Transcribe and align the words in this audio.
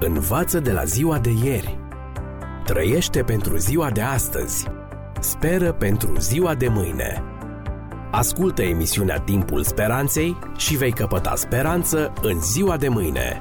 Învață 0.00 0.60
de 0.60 0.72
la 0.72 0.84
ziua 0.84 1.18
de 1.18 1.30
ieri. 1.44 1.78
Trăiește 2.64 3.22
pentru 3.22 3.56
ziua 3.56 3.90
de 3.90 4.00
astăzi. 4.00 4.66
Speră 5.20 5.72
pentru 5.72 6.18
ziua 6.18 6.54
de 6.54 6.68
mâine. 6.68 7.22
Ascultă 8.10 8.62
emisiunea 8.62 9.18
Timpul 9.18 9.62
Speranței 9.64 10.36
și 10.56 10.76
vei 10.76 10.92
căpăta 10.92 11.34
speranță 11.34 12.12
în 12.22 12.40
ziua 12.40 12.76
de 12.76 12.88
mâine. 12.88 13.38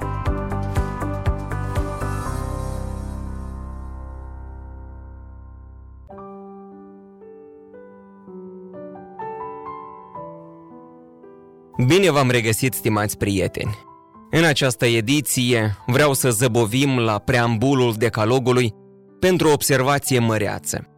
Bine 11.88 12.12
v-am 12.12 12.30
regăsit, 12.30 12.74
stimați 12.74 13.18
prieteni! 13.18 13.95
În 14.32 14.44
această 14.44 14.86
ediție 14.86 15.78
vreau 15.86 16.14
să 16.14 16.30
zăbovim 16.30 17.00
la 17.00 17.20
preambulul 17.20 17.94
decalogului 17.98 18.74
pentru 19.20 19.48
o 19.48 19.52
observație 19.52 20.20
măreață. 20.20 20.90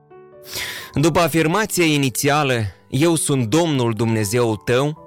După 0.94 1.20
afirmația 1.20 1.86
inițială, 1.86 2.62
eu 2.90 3.16
sunt 3.16 3.46
Domnul 3.46 3.94
Dumnezeul 3.94 4.56
tău, 4.56 5.06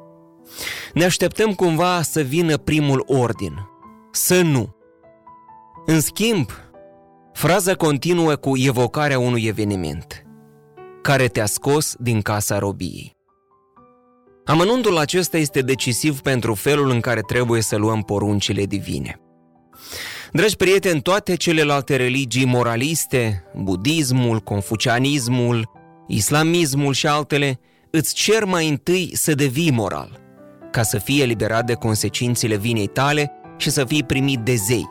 ne 0.95 1.05
așteptăm 1.05 1.55
cumva 1.55 2.03
să 2.03 2.21
vină 2.21 2.57
primul 2.57 3.05
ordin, 3.07 3.69
să 4.11 4.43
nu. 4.43 4.75
În 5.87 6.01
schimb, 6.01 6.51
fraza 7.33 7.75
continuă 7.75 8.35
cu 8.35 8.57
evocarea 8.57 9.19
unui 9.19 9.45
eveniment, 9.47 10.25
care 11.03 11.29
te-a 11.29 11.47
scos 11.47 11.95
din 11.99 12.23
casa 12.23 12.59
robiei. 12.59 13.20
Amănuntul 14.51 14.99
acesta 14.99 15.37
este 15.39 15.61
decisiv 15.61 16.21
pentru 16.21 16.55
felul 16.55 16.91
în 16.91 17.01
care 17.01 17.21
trebuie 17.21 17.63
să 17.63 17.77
luăm 17.77 18.03
poruncile 18.03 18.65
divine. 18.65 19.21
Dragi 20.33 20.57
prieteni, 20.57 21.01
toate 21.01 21.35
celelalte 21.35 21.97
religii 21.97 22.45
moraliste, 22.45 23.45
budismul, 23.55 24.39
confucianismul, 24.39 25.71
islamismul 26.07 26.93
și 26.93 27.07
altele, 27.07 27.61
îți 27.91 28.15
cer 28.15 28.45
mai 28.45 28.69
întâi 28.69 29.11
să 29.15 29.35
devii 29.35 29.71
moral, 29.71 30.21
ca 30.71 30.83
să 30.83 30.99
fie 30.99 31.23
eliberat 31.23 31.67
de 31.67 31.75
consecințele 31.75 32.57
vinei 32.57 32.87
tale 32.87 33.33
și 33.57 33.71
să 33.71 33.85
fii 33.85 34.05
primit 34.05 34.39
de 34.39 34.55
zei. 34.55 34.89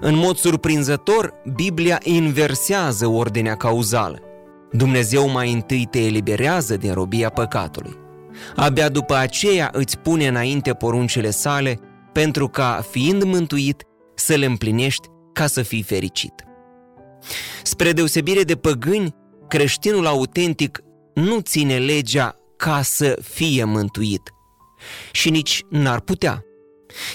În 0.00 0.16
mod 0.16 0.36
surprinzător, 0.36 1.32
Biblia 1.54 2.00
inversează 2.02 3.06
ordinea 3.06 3.56
cauzală. 3.56 4.18
Dumnezeu 4.72 5.28
mai 5.28 5.52
întâi 5.52 5.88
te 5.90 5.98
eliberează 5.98 6.76
din 6.76 6.92
robia 6.92 7.30
păcatului. 7.30 8.04
Abia 8.56 8.88
după 8.88 9.14
aceea 9.14 9.70
îți 9.72 9.98
pune 9.98 10.26
înainte 10.26 10.72
poruncile 10.72 11.30
sale 11.30 11.78
pentru 12.12 12.48
ca, 12.48 12.84
fiind 12.90 13.22
mântuit, 13.22 13.82
să 14.14 14.34
le 14.34 14.46
împlinești 14.46 15.08
ca 15.32 15.46
să 15.46 15.62
fii 15.62 15.82
fericit. 15.82 16.32
Spre 17.62 17.92
deosebire 17.92 18.42
de 18.42 18.56
păgâni, 18.56 19.14
creștinul 19.48 20.06
autentic 20.06 20.80
nu 21.14 21.40
ține 21.40 21.78
legea 21.78 22.36
ca 22.56 22.82
să 22.82 23.18
fie 23.22 23.64
mântuit 23.64 24.20
și 25.12 25.30
nici 25.30 25.62
n-ar 25.70 26.00
putea, 26.00 26.44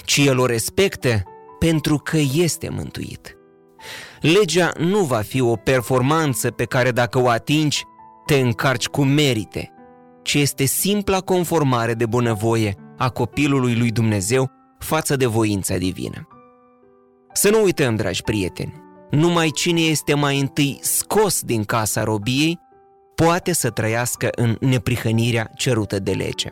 ci 0.04 0.16
el 0.16 0.38
o 0.38 0.46
respectă 0.46 1.22
pentru 1.58 1.96
că 1.96 2.16
este 2.34 2.68
mântuit. 2.68 3.36
Legea 4.20 4.72
nu 4.78 5.04
va 5.04 5.20
fi 5.20 5.40
o 5.40 5.56
performanță 5.56 6.50
pe 6.50 6.64
care 6.64 6.90
dacă 6.90 7.18
o 7.18 7.28
atingi, 7.28 7.82
te 8.26 8.38
încarci 8.38 8.86
cu 8.86 9.02
merite, 9.04 9.72
ci 10.22 10.34
este 10.34 10.64
simpla 10.64 11.20
conformare 11.20 11.94
de 11.94 12.06
bunăvoie 12.06 12.74
a 12.96 13.08
copilului 13.08 13.76
lui 13.76 13.90
Dumnezeu 13.90 14.50
față 14.78 15.16
de 15.16 15.26
voința 15.26 15.76
divină. 15.76 16.28
Să 17.32 17.50
nu 17.50 17.62
uităm, 17.62 17.96
dragi 17.96 18.22
prieteni, 18.22 18.82
numai 19.10 19.50
cine 19.50 19.80
este 19.80 20.14
mai 20.14 20.40
întâi 20.40 20.78
scos 20.82 21.40
din 21.42 21.64
casa 21.64 22.04
robiei 22.04 22.60
poate 23.14 23.52
să 23.52 23.70
trăiască 23.70 24.28
în 24.36 24.56
neprihănirea 24.60 25.50
cerută 25.56 25.98
de 25.98 26.12
lege. 26.12 26.48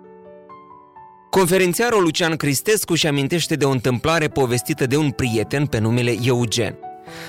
Conferențiarul 1.31 2.03
Lucian 2.03 2.37
Cristescu 2.37 2.95
și 2.95 3.07
amintește 3.07 3.55
de 3.55 3.65
o 3.65 3.71
întâmplare 3.71 4.29
povestită 4.29 4.87
de 4.87 4.97
un 4.97 5.11
prieten 5.11 5.67
pe 5.67 5.79
numele 5.79 6.15
Eugen. 6.23 6.79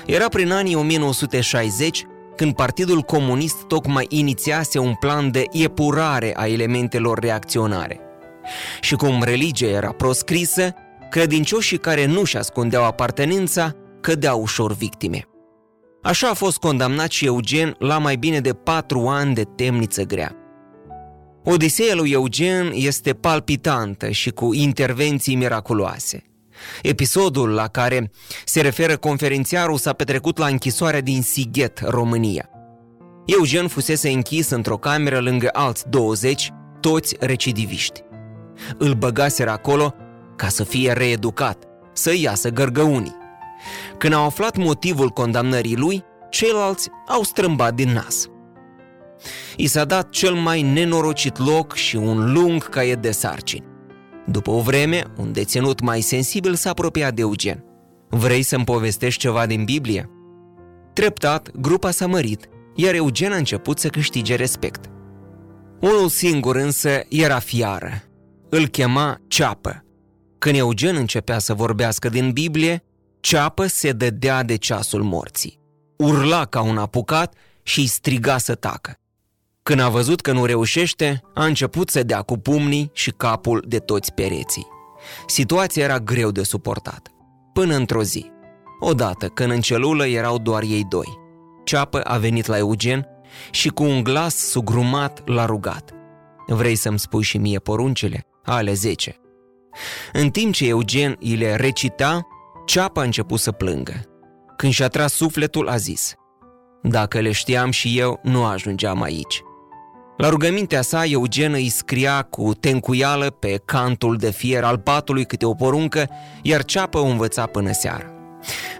Era 0.06 0.28
prin 0.28 0.52
anii 0.52 0.74
1960 0.74 2.04
când 2.36 2.54
Partidul 2.54 3.00
Comunist 3.00 3.62
tocmai 3.62 4.06
inițiase 4.08 4.78
un 4.78 4.94
plan 4.94 5.30
de 5.30 5.44
epurare 5.50 6.32
a 6.36 6.46
elementelor 6.46 7.18
reacționare. 7.18 8.00
Și 8.80 8.94
cum 8.94 9.22
religia 9.22 9.66
era 9.66 9.92
proscrisă, 9.92 10.74
credincioșii 11.10 11.78
care 11.78 12.06
nu 12.06 12.24
și 12.24 12.36
ascundeau 12.36 12.84
apartenența 12.84 13.74
cădeau 14.00 14.40
ușor 14.40 14.72
victime. 14.72 15.26
Așa 16.02 16.28
a 16.28 16.34
fost 16.34 16.58
condamnat 16.58 17.10
și 17.10 17.24
Eugen 17.24 17.74
la 17.78 17.98
mai 17.98 18.16
bine 18.16 18.40
de 18.40 18.52
patru 18.52 19.06
ani 19.06 19.34
de 19.34 19.42
temniță 19.42 20.02
grea. 20.02 20.36
Odiseea 21.44 21.94
lui 21.94 22.10
Eugen 22.10 22.70
este 22.74 23.12
palpitantă 23.12 24.10
și 24.10 24.30
cu 24.30 24.54
intervenții 24.54 25.34
miraculoase– 25.34 26.22
Episodul 26.82 27.48
la 27.48 27.68
care 27.68 28.10
se 28.44 28.60
referă 28.60 28.96
conferențiarul 28.96 29.76
s-a 29.76 29.92
petrecut 29.92 30.38
la 30.38 30.46
închisoarea 30.46 31.00
din 31.00 31.22
Sighet, 31.22 31.80
România. 31.84 32.48
Eugen 33.26 33.68
fusese 33.68 34.10
închis 34.10 34.50
într-o 34.50 34.76
cameră 34.76 35.18
lângă 35.18 35.48
alți 35.52 35.88
20, 35.88 36.50
toți 36.80 37.16
recidiviști. 37.20 38.00
Îl 38.78 38.94
băgaseră 38.94 39.50
acolo 39.50 39.94
ca 40.36 40.48
să 40.48 40.64
fie 40.64 40.92
reeducat, 40.92 41.64
să 41.92 42.12
iasă 42.16 42.48
gărgăunii. 42.48 43.16
Când 43.98 44.14
au 44.14 44.24
aflat 44.24 44.56
motivul 44.56 45.08
condamnării 45.08 45.76
lui, 45.76 46.04
ceilalți 46.30 46.88
au 47.08 47.22
strâmbat 47.22 47.74
din 47.74 47.88
nas. 47.88 48.26
I 49.56 49.66
s-a 49.66 49.84
dat 49.84 50.10
cel 50.10 50.34
mai 50.34 50.62
nenorocit 50.62 51.38
loc 51.38 51.74
și 51.74 51.96
un 51.96 52.32
lung 52.32 52.68
caiet 52.68 53.02
de 53.02 53.10
sarcini. 53.10 53.71
După 54.26 54.50
o 54.50 54.60
vreme, 54.60 55.04
un 55.16 55.32
deținut 55.32 55.80
mai 55.80 56.00
sensibil 56.00 56.54
s-a 56.54 56.70
apropiat 56.70 57.14
de 57.14 57.20
Eugen. 57.20 57.64
Vrei 58.08 58.42
să-mi 58.42 58.64
povestești 58.64 59.20
ceva 59.20 59.46
din 59.46 59.64
Biblie? 59.64 60.10
Treptat, 60.92 61.50
grupa 61.56 61.90
s-a 61.90 62.06
mărit, 62.06 62.48
iar 62.74 62.94
Eugen 62.94 63.32
a 63.32 63.36
început 63.36 63.78
să 63.78 63.88
câștige 63.88 64.34
respect. 64.34 64.90
Unul 65.80 66.08
singur 66.08 66.56
însă 66.56 67.00
era 67.08 67.38
fiară. 67.38 68.02
Îl 68.48 68.66
chema 68.66 69.18
Ceapă. 69.28 69.84
Când 70.38 70.56
Eugen 70.56 70.96
începea 70.96 71.38
să 71.38 71.54
vorbească 71.54 72.08
din 72.08 72.30
Biblie, 72.30 72.84
Ceapă 73.20 73.66
se 73.66 73.92
dădea 73.92 74.42
de 74.42 74.56
ceasul 74.56 75.02
morții. 75.02 75.58
Urla 75.96 76.44
ca 76.44 76.62
un 76.62 76.78
apucat 76.78 77.34
și 77.62 77.80
îi 77.80 77.86
striga 77.86 78.38
să 78.38 78.54
tacă. 78.54 79.01
Când 79.62 79.80
a 79.80 79.88
văzut 79.88 80.20
că 80.20 80.32
nu 80.32 80.44
reușește, 80.44 81.20
a 81.34 81.44
început 81.44 81.88
să 81.90 82.02
dea 82.02 82.22
cu 82.22 82.38
pumnii 82.38 82.90
și 82.92 83.10
capul 83.10 83.64
de 83.68 83.78
toți 83.78 84.12
pereții. 84.12 84.66
Situația 85.26 85.84
era 85.84 85.98
greu 85.98 86.30
de 86.30 86.42
suportat. 86.42 87.08
Până 87.52 87.74
într-o 87.74 88.02
zi. 88.02 88.30
Odată, 88.80 89.26
când 89.26 89.50
în 89.50 89.60
celulă 89.60 90.06
erau 90.06 90.38
doar 90.38 90.62
ei 90.62 90.84
doi. 90.88 91.18
Ceapă 91.64 92.00
a 92.00 92.18
venit 92.18 92.46
la 92.46 92.58
Eugen 92.58 93.06
și 93.50 93.68
cu 93.68 93.82
un 93.82 94.02
glas 94.02 94.36
sugrumat 94.36 95.28
l-a 95.28 95.44
rugat. 95.44 95.90
Vrei 96.46 96.74
să-mi 96.74 96.98
spui 96.98 97.22
și 97.22 97.38
mie 97.38 97.58
poruncile? 97.58 98.26
Ale 98.44 98.72
zece. 98.72 99.16
În 100.12 100.30
timp 100.30 100.54
ce 100.54 100.68
Eugen 100.68 101.16
îi 101.20 101.36
le 101.36 101.56
recita, 101.56 102.26
Ceapa 102.66 103.00
a 103.00 103.04
început 103.04 103.38
să 103.38 103.52
plângă. 103.52 104.02
Când 104.56 104.72
și-a 104.72 104.88
tras 104.88 105.12
sufletul, 105.12 105.68
a 105.68 105.76
zis 105.76 106.14
Dacă 106.82 107.20
le 107.20 107.32
știam 107.32 107.70
și 107.70 107.98
eu, 107.98 108.20
nu 108.22 108.44
ajungeam 108.44 109.02
aici. 109.02 109.42
La 110.22 110.28
rugămintea 110.28 110.82
sa, 110.82 111.04
Eugen 111.04 111.52
îi 111.52 111.68
scria 111.68 112.22
cu 112.22 112.54
tencuială 112.54 113.30
pe 113.30 113.60
cantul 113.64 114.16
de 114.16 114.30
fier 114.30 114.64
al 114.64 114.78
patului 114.78 115.24
câte 115.24 115.46
o 115.46 115.54
poruncă, 115.54 116.08
iar 116.42 116.64
ceapă 116.64 116.98
o 116.98 117.04
învăța 117.04 117.46
până 117.46 117.72
seara. 117.72 118.12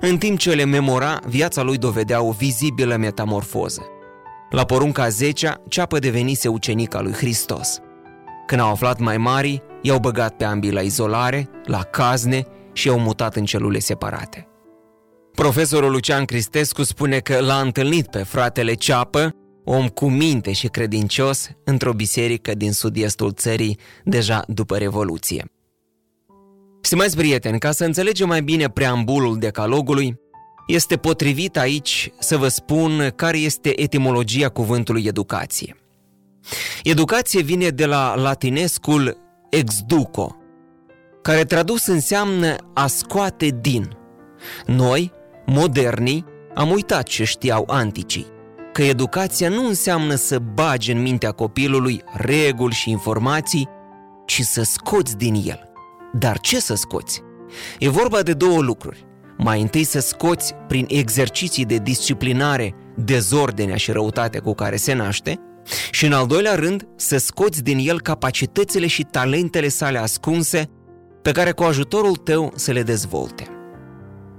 În 0.01 0.19
timp 0.19 0.39
ce 0.39 0.55
le 0.55 0.65
memora, 0.65 1.19
viața 1.27 1.63
lui 1.63 1.79
dovedea 1.79 2.23
o 2.23 2.31
vizibilă 2.31 2.97
metamorfoză. 2.97 3.83
La 4.51 4.65
porunca 4.65 5.09
10 5.09 5.55
ceapă 5.69 5.99
devenise 5.99 6.49
ucenica 6.49 7.01
lui 7.01 7.13
Hristos. 7.13 7.79
Când 8.47 8.61
au 8.61 8.71
aflat 8.71 8.99
mai 8.99 9.17
mari, 9.17 9.63
i-au 9.81 9.99
băgat 9.99 10.37
pe 10.37 10.45
ambii 10.45 10.73
la 10.73 10.81
izolare, 10.81 11.49
la 11.65 11.83
cazne 11.83 12.47
și 12.73 12.87
i-au 12.87 12.99
mutat 12.99 13.37
în 13.37 13.45
celule 13.45 13.79
separate. 13.79 14.47
Profesorul 15.35 15.91
Lucian 15.91 16.25
Cristescu 16.25 16.83
spune 16.83 17.19
că 17.19 17.41
l-a 17.41 17.61
întâlnit 17.61 18.07
pe 18.07 18.23
fratele 18.23 18.75
Ceapă 18.75 19.35
om 19.65 19.89
cu 19.89 20.09
minte 20.09 20.53
și 20.53 20.69
credincios 20.69 21.51
într-o 21.65 21.93
biserică 21.93 22.55
din 22.55 22.73
sud-estul 22.73 23.33
țării 23.33 23.79
deja 24.05 24.45
după 24.47 24.77
Revoluție. 24.77 25.45
Stimați 26.81 27.17
prieteni, 27.17 27.59
ca 27.59 27.71
să 27.71 27.85
înțelegem 27.85 28.29
mai 28.29 28.43
bine 28.43 28.69
preambulul 28.69 29.39
decalogului, 29.39 30.21
este 30.67 30.97
potrivit 30.97 31.57
aici 31.57 32.13
să 32.19 32.37
vă 32.37 32.49
spun 32.49 33.13
care 33.17 33.39
este 33.39 33.81
etimologia 33.81 34.49
cuvântului 34.49 35.05
educație. 35.05 35.77
Educație 36.83 37.43
vine 37.43 37.69
de 37.69 37.87
la 37.87 38.15
latinescul 38.15 39.19
exduco, 39.51 40.37
care 41.23 41.45
tradus 41.45 41.87
înseamnă 41.87 42.57
a 42.75 42.87
scoate 42.87 43.59
din, 43.61 43.97
Noi, 44.67 45.13
modernii, 45.47 46.25
am 46.55 46.71
uitat 46.71 47.03
ce 47.03 47.25
știau 47.25 47.65
anticii, 47.67 48.27
că 48.73 48.83
educația 48.83 49.49
nu 49.49 49.67
înseamnă 49.67 50.15
să 50.15 50.39
bagi 50.39 50.93
în 50.93 51.03
mintea 51.03 51.31
copilului 51.31 52.03
reguli 52.13 52.75
și 52.75 52.91
informații, 52.91 53.69
ci 54.27 54.41
să 54.41 54.63
scoți 54.63 55.17
din 55.17 55.35
el. 55.35 55.73
Dar 56.13 56.39
ce 56.39 56.61
să 56.61 56.75
scoți? 56.75 57.21
E 57.79 57.89
vorba 57.89 58.23
de 58.23 58.33
două 58.33 58.61
lucruri. 58.61 59.07
Mai 59.39 59.61
întâi 59.61 59.85
să 59.85 60.01
scoți 60.01 60.55
prin 60.69 60.87
exerciții 60.89 61.65
de 61.65 61.77
disciplinare 61.77 62.75
dezordenea 62.97 63.77
și 63.77 63.91
răutatea 63.91 64.41
cu 64.41 64.55
care 64.55 64.77
se 64.77 64.93
naște 64.93 65.41
și 65.91 66.07
în 66.07 66.13
al 66.13 66.27
doilea 66.27 66.55
rând 66.55 66.89
să 66.97 67.17
scoți 67.17 67.63
din 67.63 67.79
el 67.79 68.01
capacitățile 68.01 68.87
și 68.87 69.03
talentele 69.03 69.69
sale 69.69 69.99
ascunse 69.99 70.71
pe 71.23 71.33
care 71.33 71.53
cu 71.53 71.63
ajutorul 71.63 72.17
tău 72.17 72.53
să 72.57 72.73
le 72.73 72.83
dezvolte. 72.83 73.52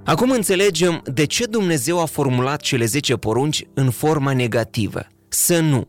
Acum 0.04 0.30
înțelegem 0.30 1.02
de 1.12 1.24
ce 1.24 1.44
Dumnezeu 1.44 2.00
a 2.00 2.04
formulat 2.04 2.60
cele 2.60 2.84
10 2.84 3.16
porunci 3.16 3.66
în 3.74 3.90
forma 3.90 4.32
negativă, 4.32 5.06
să 5.28 5.60
nu. 5.60 5.88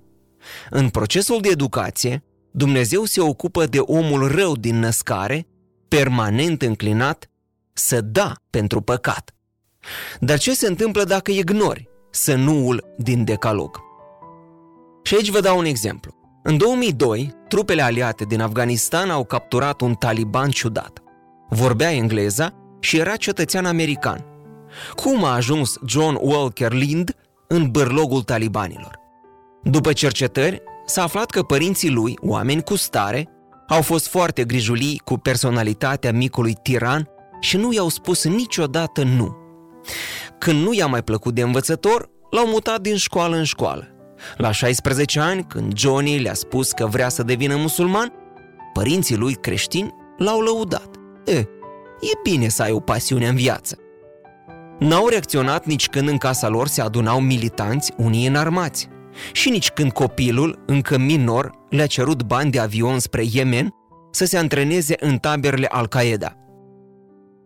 În 0.69 0.89
procesul 0.89 1.41
de 1.41 1.49
educație, 1.49 2.23
Dumnezeu 2.51 3.03
se 3.03 3.21
ocupă 3.21 3.65
de 3.65 3.79
omul 3.79 4.27
rău 4.27 4.55
din 4.55 4.79
născare, 4.79 5.47
permanent 5.87 6.61
înclinat 6.61 7.29
să 7.73 8.01
da 8.01 8.33
pentru 8.49 8.81
păcat. 8.81 9.35
Dar 10.19 10.37
ce 10.37 10.53
se 10.53 10.67
întâmplă 10.67 11.03
dacă 11.03 11.31
ignori 11.31 11.89
să 12.11 12.35
nu-ul 12.35 12.93
din 12.97 13.23
decalog? 13.23 13.79
Și 15.03 15.15
aici 15.15 15.29
vă 15.29 15.39
dau 15.39 15.57
un 15.57 15.65
exemplu. 15.65 16.13
În 16.43 16.57
2002, 16.57 17.33
trupele 17.47 17.81
aliate 17.81 18.23
din 18.23 18.41
Afganistan 18.41 19.09
au 19.09 19.25
capturat 19.25 19.81
un 19.81 19.93
taliban 19.93 20.49
ciudat. 20.49 20.99
Vorbea 21.49 21.91
engleza 21.91 22.64
și 22.79 22.97
era 22.97 23.15
cetățean 23.15 23.65
american. 23.65 24.25
Cum 24.95 25.23
a 25.23 25.33
ajuns 25.33 25.77
John 25.87 26.17
Walker 26.21 26.71
Lind 26.71 27.15
în 27.47 27.71
bârlogul 27.71 28.21
talibanilor? 28.21 28.99
După 29.63 29.93
cercetări, 29.93 30.61
s-a 30.85 31.03
aflat 31.03 31.29
că 31.29 31.41
părinții 31.41 31.89
lui, 31.89 32.17
oameni 32.21 32.63
cu 32.63 32.75
stare, 32.75 33.29
au 33.67 33.81
fost 33.81 34.07
foarte 34.07 34.43
grijulii 34.43 35.01
cu 35.03 35.17
personalitatea 35.17 36.11
micului 36.11 36.57
tiran 36.63 37.09
și 37.39 37.57
nu 37.57 37.73
i-au 37.73 37.89
spus 37.89 38.23
niciodată 38.23 39.03
nu. 39.03 39.35
Când 40.37 40.63
nu 40.63 40.73
i-a 40.73 40.87
mai 40.87 41.03
plăcut 41.03 41.33
de 41.33 41.41
învățător, 41.41 42.09
l-au 42.29 42.47
mutat 42.47 42.81
din 42.81 42.95
școală 42.95 43.35
în 43.35 43.43
școală. 43.43 43.87
La 44.37 44.51
16 44.51 45.19
ani, 45.19 45.43
când 45.43 45.77
Johnny 45.77 46.19
le-a 46.19 46.33
spus 46.33 46.71
că 46.71 46.85
vrea 46.85 47.09
să 47.09 47.23
devină 47.23 47.55
musulman, 47.55 48.13
părinții 48.73 49.15
lui 49.15 49.33
creștini 49.33 49.93
l-au 50.17 50.39
lăudat. 50.39 50.89
E, 51.25 51.43
e 52.01 52.29
bine 52.29 52.47
să 52.47 52.61
ai 52.61 52.71
o 52.71 52.79
pasiune 52.79 53.27
în 53.27 53.35
viață. 53.35 53.77
N-au 54.79 55.07
reacționat 55.07 55.65
nici 55.65 55.87
când 55.87 56.07
în 56.07 56.17
casa 56.17 56.47
lor 56.47 56.67
se 56.67 56.81
adunau 56.81 57.19
militanți 57.19 57.93
unii 57.97 58.27
înarmați 58.27 58.87
și 59.31 59.49
nici 59.49 59.69
când 59.69 59.91
copilul, 59.91 60.63
încă 60.65 60.97
minor, 60.97 61.51
le-a 61.69 61.85
cerut 61.87 62.23
bani 62.23 62.51
de 62.51 62.59
avion 62.59 62.99
spre 62.99 63.23
Yemen 63.31 63.69
să 64.11 64.25
se 64.25 64.37
antreneze 64.37 64.95
în 64.99 65.17
taberele 65.17 65.67
Al-Qaeda. 65.69 66.35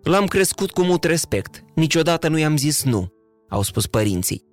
L-am 0.04 0.25
crescut 0.25 0.72
cu 0.72 0.81
mult 0.81 1.04
respect, 1.04 1.63
niciodată 1.75 2.28
nu 2.28 2.38
i-am 2.38 2.57
zis 2.57 2.84
nu, 2.84 3.07
au 3.50 3.62
spus 3.62 3.88
părinții. 3.88 4.44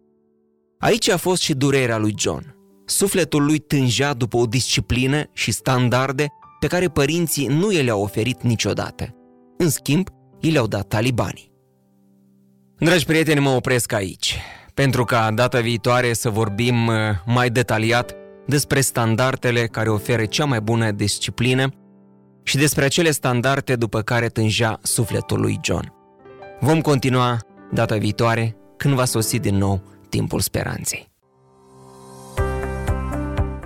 Aici 0.78 1.08
a 1.08 1.16
fost 1.16 1.42
și 1.42 1.54
durerea 1.54 1.98
lui 1.98 2.14
John. 2.18 2.54
Sufletul 2.84 3.44
lui 3.44 3.58
tângea 3.58 4.14
după 4.14 4.36
o 4.36 4.46
disciplină 4.46 5.22
și 5.32 5.52
standarde 5.52 6.26
pe 6.60 6.66
care 6.66 6.88
părinții 6.88 7.46
nu 7.46 7.72
i 7.72 7.82
le-au 7.82 8.02
oferit 8.02 8.42
niciodată. 8.42 9.15
În 9.58 9.68
schimb, 9.68 10.08
i 10.40 10.50
le-au 10.50 10.66
dat 10.66 10.86
talibanii. 10.88 11.54
Dragi 12.78 13.04
prieteni, 13.04 13.40
mă 13.40 13.50
opresc 13.50 13.92
aici, 13.92 14.38
pentru 14.74 15.04
ca 15.04 15.30
data 15.30 15.60
viitoare 15.60 16.12
să 16.12 16.30
vorbim 16.30 16.86
uh, 16.86 16.94
mai 17.26 17.50
detaliat 17.50 18.14
despre 18.46 18.80
standardele 18.80 19.66
care 19.66 19.88
oferă 19.88 20.24
cea 20.24 20.44
mai 20.44 20.60
bună 20.60 20.90
disciplină 20.90 21.68
și 22.42 22.56
despre 22.56 22.84
acele 22.84 23.10
standarde 23.10 23.76
după 23.76 24.02
care 24.02 24.28
tângea 24.28 24.78
sufletul 24.82 25.40
lui 25.40 25.58
John. 25.62 25.92
Vom 26.60 26.80
continua 26.80 27.38
data 27.72 27.96
viitoare 27.96 28.56
când 28.76 28.94
va 28.94 29.04
sosi 29.04 29.38
din 29.38 29.56
nou 29.56 29.82
timpul 30.08 30.40
speranței. 30.40 31.08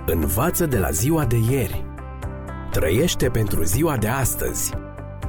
Învață 0.05 0.65
de 0.65 0.77
la 0.77 0.89
ziua 0.91 1.25
de 1.25 1.37
ieri. 1.49 1.85
Trăiește 2.71 3.29
pentru 3.29 3.63
ziua 3.63 3.97
de 3.97 4.07
astăzi. 4.07 4.71